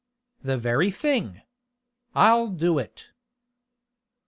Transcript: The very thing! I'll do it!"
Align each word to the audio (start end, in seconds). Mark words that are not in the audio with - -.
The 0.41 0.57
very 0.57 0.89
thing! 0.89 1.43
I'll 2.15 2.47
do 2.47 2.79
it!" 2.79 3.09